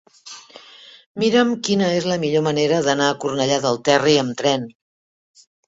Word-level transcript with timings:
Mira'm 1.23 1.51
quina 1.67 1.91
és 1.99 2.09
la 2.13 2.17
millor 2.25 2.45
manera 2.49 2.81
d'anar 2.89 3.11
a 3.13 3.21
Cornellà 3.27 3.63
del 3.69 3.81
Terri 3.93 4.19
amb 4.25 4.37
tren. 4.43 4.69